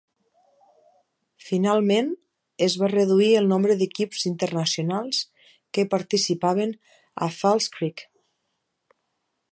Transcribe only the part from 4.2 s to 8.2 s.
internacionals que participaven a False Creek.